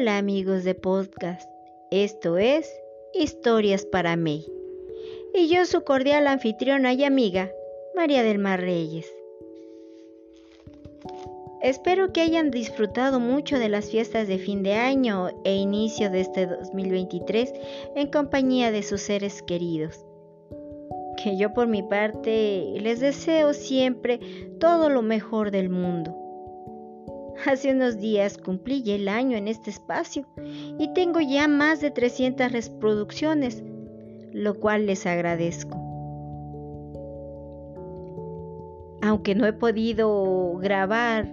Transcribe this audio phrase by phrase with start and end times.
[0.00, 1.46] Hola amigos de podcast,
[1.90, 2.66] esto es
[3.12, 4.46] Historias para May.
[5.34, 7.50] Y yo su cordial anfitriona y amiga,
[7.94, 9.12] María del Mar Reyes.
[11.60, 16.22] Espero que hayan disfrutado mucho de las fiestas de fin de año e inicio de
[16.22, 17.52] este 2023
[17.94, 20.02] en compañía de sus seres queridos.
[21.22, 24.18] Que yo por mi parte les deseo siempre
[24.60, 26.29] todo lo mejor del mundo
[27.46, 30.26] Hace unos días cumplí el año en este espacio
[30.78, 33.62] y tengo ya más de 300 reproducciones,
[34.32, 35.76] lo cual les agradezco.
[39.02, 41.32] Aunque no he podido grabar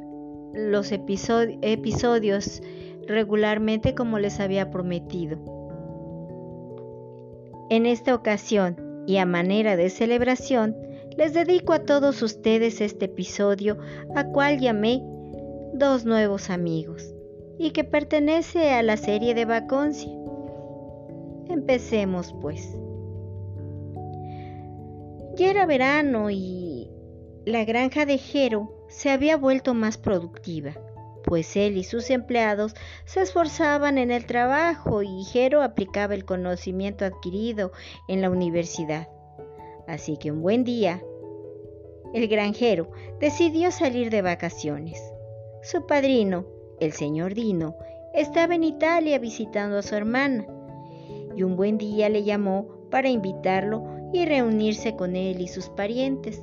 [0.54, 2.62] los episodios
[3.06, 5.38] regularmente como les había prometido.
[7.70, 10.74] En esta ocasión y a manera de celebración,
[11.18, 13.78] les dedico a todos ustedes este episodio
[14.16, 15.03] a cual llamé
[15.73, 17.14] dos nuevos amigos
[17.58, 20.12] y que pertenece a la serie de Vaconcia.
[21.50, 22.78] Empecemos pues.
[25.36, 26.90] Ya era verano y
[27.46, 30.74] la granja de Jero se había vuelto más productiva,
[31.24, 32.74] pues él y sus empleados
[33.06, 37.72] se esforzaban en el trabajo y Jero aplicaba el conocimiento adquirido
[38.08, 39.09] en la universidad.
[39.88, 41.02] Así que un buen día,
[42.14, 45.00] el granjero decidió salir de vacaciones.
[45.70, 46.46] Su padrino,
[46.80, 47.76] el señor Dino,
[48.14, 50.48] estaba en Italia visitando a su hermana
[51.36, 56.42] y un buen día le llamó para invitarlo y reunirse con él y sus parientes,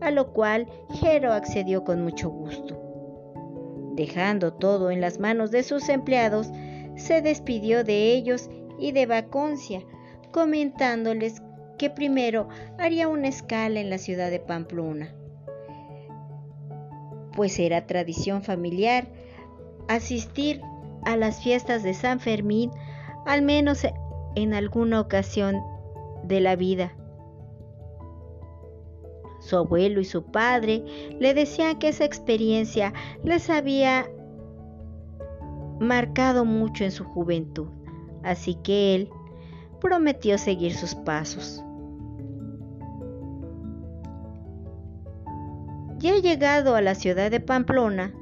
[0.00, 2.80] a lo cual Jero accedió con mucho gusto.
[3.92, 6.50] Dejando todo en las manos de sus empleados,
[6.96, 9.82] se despidió de ellos y de Vaconcia,
[10.32, 11.42] comentándoles
[11.76, 15.17] que primero haría una escala en la ciudad de Pamplona
[17.38, 19.06] pues era tradición familiar
[19.86, 20.60] asistir
[21.04, 22.72] a las fiestas de San Fermín
[23.26, 23.86] al menos
[24.34, 25.62] en alguna ocasión
[26.24, 26.96] de la vida.
[29.38, 30.82] Su abuelo y su padre
[31.20, 34.10] le decían que esa experiencia les había
[35.78, 37.68] marcado mucho en su juventud,
[38.24, 39.10] así que él
[39.80, 41.62] prometió seguir sus pasos.
[45.98, 48.14] Ya llegado a la ciudad de Pamplona,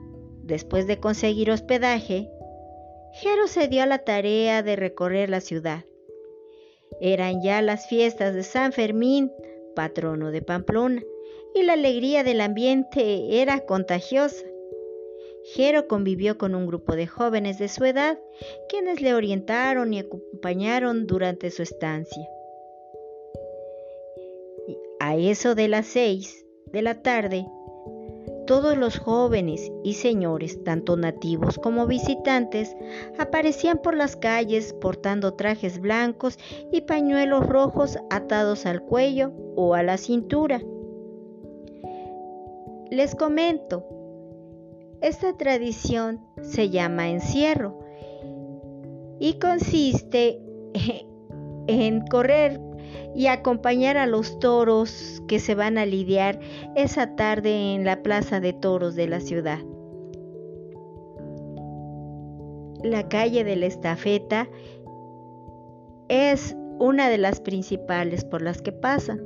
[0.42, 2.30] después de conseguir hospedaje,
[3.12, 5.84] Jero se dio a la tarea de recorrer la ciudad.
[7.00, 9.30] Eran ya las fiestas de San Fermín,
[9.74, 11.02] patrono de Pamplona,
[11.54, 14.44] y la alegría del ambiente era contagiosa.
[15.54, 18.18] Jero convivió con un grupo de jóvenes de su edad,
[18.70, 22.26] quienes le orientaron y acompañaron durante su estancia.
[24.98, 27.46] A eso de las seis de la tarde,
[28.46, 32.76] todos los jóvenes y señores, tanto nativos como visitantes,
[33.18, 36.38] aparecían por las calles portando trajes blancos
[36.72, 40.62] y pañuelos rojos atados al cuello o a la cintura.
[42.90, 43.84] Les comento,
[45.02, 47.80] esta tradición se llama encierro
[49.18, 50.40] y consiste
[51.66, 52.60] en correr
[53.14, 56.38] y acompañar a los toros que se van a lidiar
[56.74, 59.58] esa tarde en la plaza de toros de la ciudad.
[62.82, 64.48] La calle de la estafeta
[66.08, 69.20] es una de las principales por las que pasan.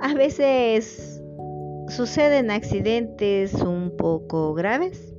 [0.00, 1.22] A veces
[1.88, 5.14] suceden accidentes un poco graves,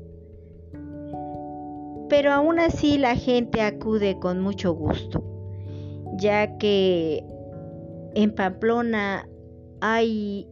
[2.10, 5.24] pero aún así la gente acude con mucho gusto,
[6.18, 7.24] ya que
[8.16, 9.28] en Pamplona
[9.82, 10.48] hay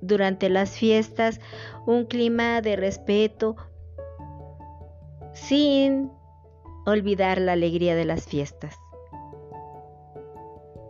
[0.00, 1.40] durante las fiestas
[1.86, 3.56] un clima de respeto
[5.32, 6.10] sin
[6.86, 8.76] olvidar la alegría de las fiestas.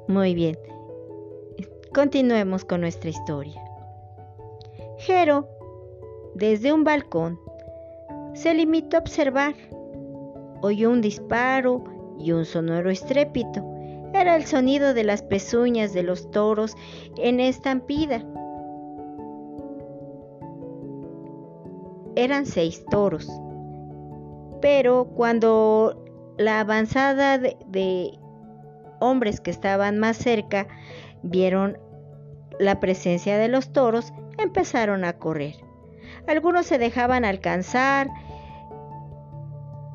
[0.08, 0.58] Muy bien,
[1.94, 3.62] continuemos con nuestra historia.
[4.98, 5.48] Jero,
[6.34, 7.38] desde un balcón,
[8.34, 9.54] se limitó a observar.
[10.62, 11.84] Oyó un disparo
[12.18, 13.69] y un sonoro estrépito
[14.12, 16.76] era el sonido de las pezuñas de los toros
[17.16, 18.24] en estampida.
[22.16, 23.30] Eran seis toros,
[24.60, 26.04] pero cuando
[26.36, 28.18] la avanzada de, de
[29.00, 30.66] hombres que estaban más cerca
[31.22, 31.78] vieron
[32.58, 35.54] la presencia de los toros, empezaron a correr.
[36.26, 38.08] Algunos se dejaban alcanzar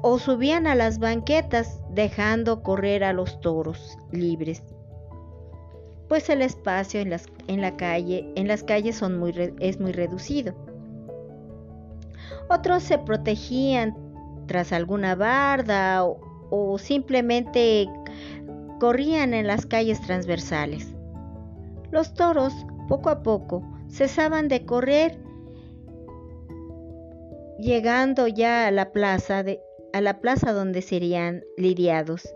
[0.08, 4.62] o subían a las banquetas dejando correr a los toros libres.
[6.08, 10.54] Pues el espacio en las, la calle, en las calles es muy reducido.
[12.52, 13.98] Otros se protegían
[14.46, 17.90] tras alguna barda o simplemente
[18.80, 20.94] corrían en las calles transversales.
[21.90, 22.54] Los toros,
[22.88, 25.18] poco a poco, cesaban de correr,
[27.58, 29.44] llegando ya a la plaza,
[29.96, 32.36] a la plaza donde serían lidiados.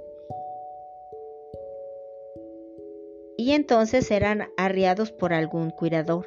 [3.35, 6.25] Y entonces serán arriados por algún cuidador.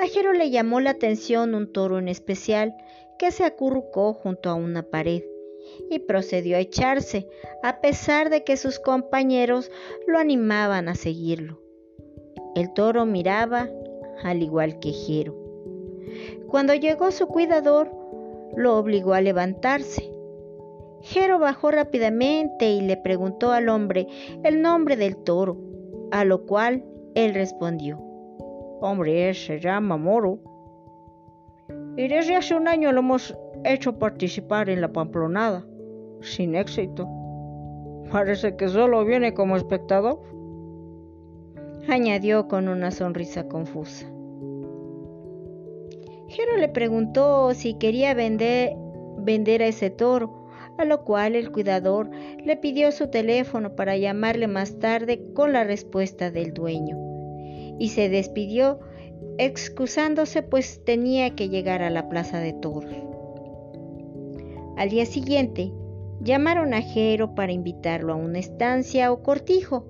[0.00, 2.74] A Jero le llamó la atención un toro en especial
[3.20, 5.22] que se acurrucó junto a una pared
[5.88, 7.28] y procedió a echarse,
[7.62, 9.70] a pesar de que sus compañeros
[10.08, 11.60] lo animaban a seguirlo.
[12.56, 13.70] El toro miraba
[14.24, 15.36] al igual que Jero.
[16.48, 18.03] Cuando llegó su cuidador,
[18.56, 20.10] lo obligó a levantarse.
[21.00, 24.06] Jero bajó rápidamente y le preguntó al hombre
[24.42, 25.58] el nombre del toro,
[26.10, 26.84] a lo cual
[27.14, 27.98] él respondió,
[28.80, 30.38] Hombre, se llama Moro.
[31.96, 35.64] Y desde hace un año lo hemos hecho participar en la pamplonada,
[36.20, 37.08] sin éxito.
[38.10, 40.20] Parece que solo viene como espectador
[41.88, 44.06] añadió con una sonrisa confusa.
[46.28, 48.74] Jero le preguntó si quería vender,
[49.18, 50.48] vender a ese toro,
[50.78, 52.10] a lo cual el cuidador
[52.44, 56.96] le pidió su teléfono para llamarle más tarde con la respuesta del dueño,
[57.78, 58.80] y se despidió
[59.38, 62.94] excusándose pues tenía que llegar a la plaza de toros.
[64.76, 65.72] Al día siguiente,
[66.20, 69.86] llamaron a Jero para invitarlo a una estancia o cortijo,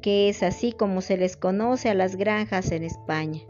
[0.00, 3.40] que es así como se les conoce a las granjas en España.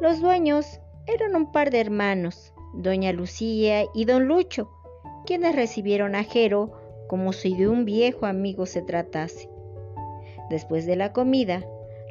[0.00, 4.70] Los dueños eran un par de hermanos, doña Lucía y don Lucho,
[5.26, 6.70] quienes recibieron a Jero
[7.08, 9.50] como si de un viejo amigo se tratase.
[10.50, 11.64] Después de la comida,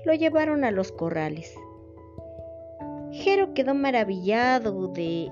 [0.06, 1.56] lo llevaron a los corrales.
[3.12, 5.32] Jero quedó maravillado de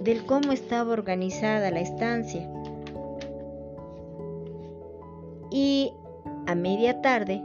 [0.00, 2.50] del cómo estaba organizada la estancia.
[5.50, 5.92] Y
[6.46, 7.42] a media tarde,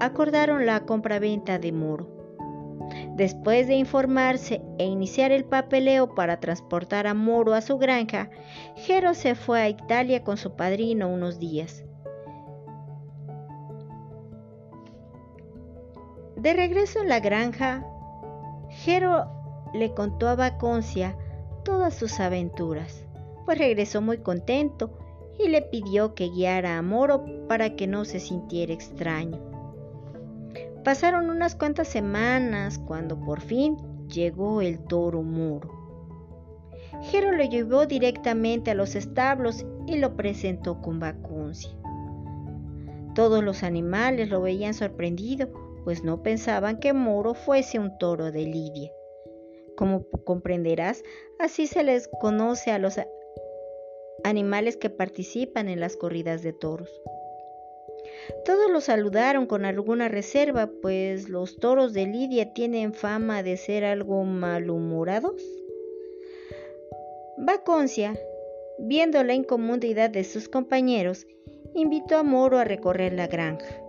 [0.00, 2.17] acordaron la compraventa de Moro.
[3.18, 8.30] Después de informarse e iniciar el papeleo para transportar a Moro a su granja,
[8.76, 11.84] Jero se fue a Italia con su padrino unos días.
[16.36, 17.84] De regreso en la granja,
[18.68, 19.26] Jero
[19.74, 21.16] le contó a Vaconcia
[21.64, 23.04] todas sus aventuras,
[23.44, 24.96] pues regresó muy contento
[25.40, 29.47] y le pidió que guiara a Moro para que no se sintiera extraño.
[30.88, 33.76] Pasaron unas cuantas semanas cuando por fin
[34.08, 35.68] llegó el toro Moro.
[37.02, 41.70] Jero lo llevó directamente a los establos y lo presentó con vacuncia.
[43.14, 45.50] Todos los animales lo veían sorprendido,
[45.84, 48.90] pues no pensaban que Moro fuese un toro de Lidia.
[49.76, 51.02] Como comprenderás,
[51.38, 52.98] así se les conoce a los
[54.24, 56.88] animales que participan en las corridas de toros.
[58.44, 63.84] Todos lo saludaron con alguna reserva, pues los toros de Lidia tienen fama de ser
[63.84, 65.42] algo malhumorados.
[67.36, 68.18] Vaconcia,
[68.78, 71.26] viendo la incomodidad de sus compañeros,
[71.74, 73.80] invitó a Moro a recorrer la granja.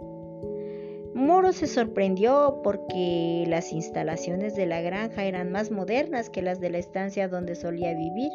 [1.14, 6.70] Moro se sorprendió porque las instalaciones de la granja eran más modernas que las de
[6.70, 8.32] la estancia donde solía vivir.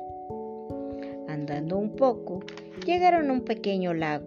[1.28, 2.40] Andando un poco,
[2.84, 4.26] llegaron a un pequeño lago,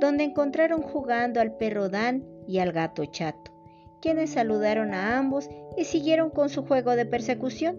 [0.00, 3.52] donde encontraron jugando al perro Dan y al gato Chato,
[4.00, 7.78] quienes saludaron a ambos y siguieron con su juego de persecución.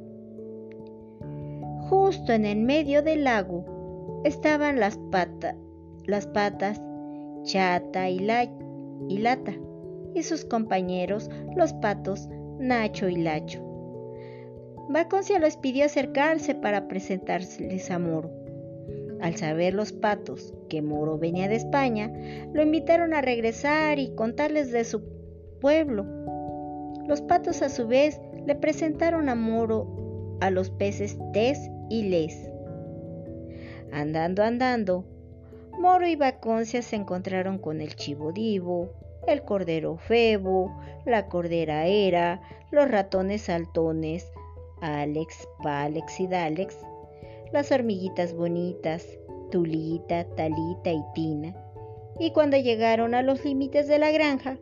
[1.89, 5.55] Justo en el medio del lago estaban las, patas,
[7.43, 8.19] Chata y,
[9.07, 9.53] y Lata,
[10.13, 13.65] y sus compañeros, los patos, Nacho y Lacho.
[14.89, 18.31] Vaconcia les pidió acercarse para presentárseles a Moro.
[19.21, 22.11] Al saber los patos que Moro venía de España,
[22.53, 25.01] lo invitaron a regresar y contarles de su
[25.59, 26.05] pueblo.
[27.07, 32.49] Los patos a su vez le presentaron a Moro a los peces Tes y Les.
[33.91, 35.05] Andando, andando,
[35.79, 38.93] Moro y Vaconcia se encontraron con el chivo divo,
[39.27, 44.31] el cordero febo, la cordera era, los ratones saltones,
[44.81, 46.77] Alex, Palex y Dalex,
[47.51, 49.05] las hormiguitas bonitas,
[49.51, 51.55] Tulita, Talita y Tina.
[52.19, 54.57] Y cuando llegaron a los límites de la granja,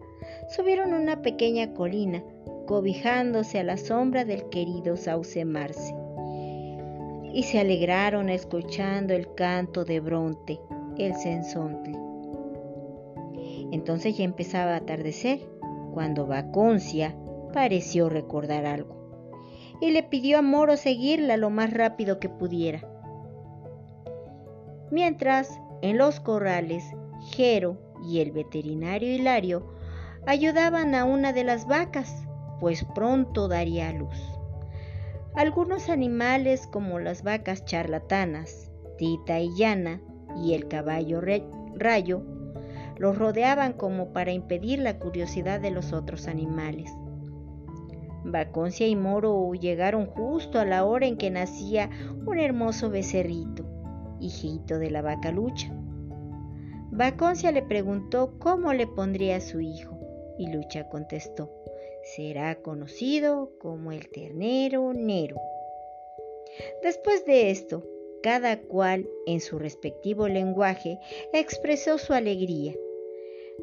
[0.50, 2.24] subieron una pequeña colina,
[2.65, 5.94] cobijándose a la sombra del querido sauce Marce.
[7.34, 10.60] Y se alegraron escuchando el canto de Bronte,
[10.98, 11.98] el sensontle.
[13.72, 15.39] Entonces ya empezaba a atardecer,
[15.94, 17.15] cuando Vaconcia
[17.53, 18.97] pareció recordar algo.
[19.81, 22.81] Y le pidió a Moro seguirla lo más rápido que pudiera.
[24.91, 26.84] Mientras, en los corrales,
[27.31, 29.74] Jero y el veterinario Hilario
[30.25, 32.25] ayudaban a una de las vacas,
[32.60, 34.17] pues pronto daría luz.
[35.36, 40.01] Algunos animales como las vacas charlatanas, Tita y Llana
[40.36, 41.22] y el caballo
[41.75, 42.24] Rayo
[42.98, 46.91] los rodeaban como para impedir la curiosidad de los otros animales.
[48.29, 51.89] Vaconcia y Moro llegaron justo a la hora en que nacía
[52.25, 53.65] un hermoso becerrito,
[54.19, 55.74] hijito de la vaca Lucha.
[56.91, 59.98] Vaconcia le preguntó cómo le pondría a su hijo,
[60.38, 61.50] y Lucha contestó,
[62.15, 65.38] será conocido como el ternero Nero.
[66.84, 67.86] Después de esto,
[68.22, 71.00] cada cual en su respectivo lenguaje
[71.31, 72.74] expresó su alegría.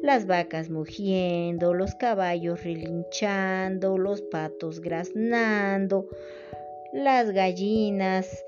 [0.01, 6.07] Las vacas mugiendo, los caballos relinchando, los patos graznando,
[6.93, 8.45] las gallinas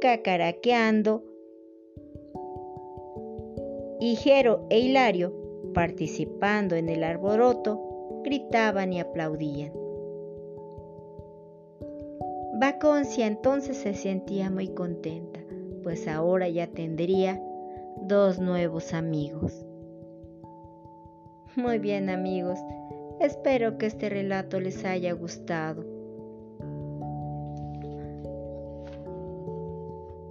[0.00, 1.24] cacaraqueando.
[4.00, 5.32] Y Jero e Hilario,
[5.72, 9.72] participando en el arboroto, gritaban y aplaudían.
[12.56, 15.40] Vaconcia entonces se sentía muy contenta,
[15.82, 17.42] pues ahora ya tendría
[18.02, 19.66] dos nuevos amigos.
[21.56, 22.58] Muy bien amigos,
[23.20, 25.84] espero que este relato les haya gustado.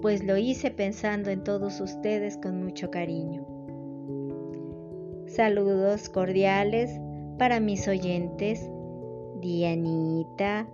[0.02, 3.48] Pues lo hice pensando en todos ustedes con mucho cariño.
[5.28, 7.00] Saludos cordiales
[7.38, 8.70] para mis oyentes
[9.40, 10.68] Dianita,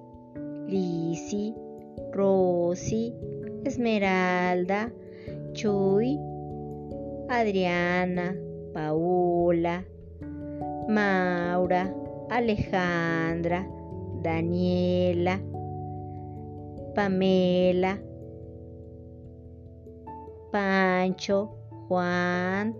[0.66, 1.54] Lisi,
[2.12, 3.14] Rosy,
[3.66, 4.92] Esmeralda,
[5.54, 6.20] Chuy,
[7.30, 8.36] Adriana,
[8.74, 9.86] Paola,
[10.90, 11.94] Maura,
[12.32, 13.70] Alejandra,
[14.24, 15.40] Daniela,
[16.96, 18.02] Pamela,
[20.52, 21.56] Pancho,
[21.88, 22.76] Juan,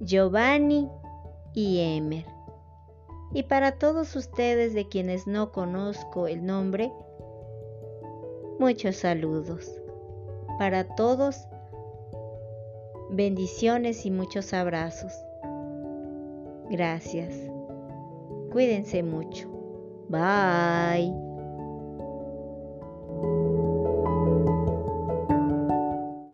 [0.00, 0.90] Giovanni
[1.54, 2.26] y Emer.
[3.32, 6.92] Y para todos ustedes de quienes no conozco el nombre,
[8.58, 9.80] muchos saludos.
[10.58, 11.48] Para todos,
[13.10, 15.14] bendiciones y muchos abrazos.
[16.70, 17.34] Gracias.
[18.50, 19.48] Cuídense mucho.
[20.08, 21.21] Bye.